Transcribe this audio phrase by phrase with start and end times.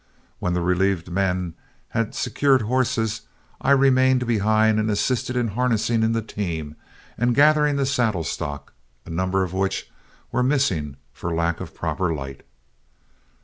[0.39, 1.53] When the relieved men
[1.89, 3.21] had secured horses,
[3.61, 6.75] I remained behind and assisted in harnessing in the team
[7.19, 8.73] and gathering the saddle stock,
[9.05, 9.91] a number of which
[10.31, 10.73] were missed
[11.13, 12.41] for lack of proper light.